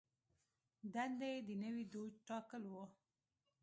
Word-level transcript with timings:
دنده 0.93 1.27
یې 1.33 1.39
د 1.47 1.49
نوي 1.63 1.85
دوج 1.93 2.13
ټاکل 2.27 2.63
و. 2.67 2.73